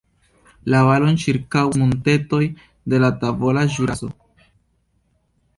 [0.73, 2.41] La valon ĉirkaŭas montetoj
[2.95, 4.11] de la Tavola Ĵuraso.